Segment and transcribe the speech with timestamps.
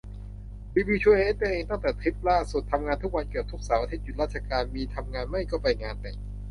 [0.75, 6.17] รีวิวชีวิตตัวเองตั้งแต่ทริปล่าสุด ทำงานทุกวัน เกือบทุกเสาร์อาทิตย์หยุดราชการ มีทำงานไม่ก็ไปงานแต่ง